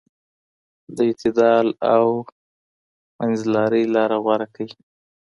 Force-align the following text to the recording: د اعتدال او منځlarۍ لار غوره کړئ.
د 0.95 0.97
اعتدال 1.09 1.67
او 1.93 2.05
منځlarۍ 3.19 3.83
لار 3.95 4.11
غوره 4.23 4.47
کړئ. 4.55 4.69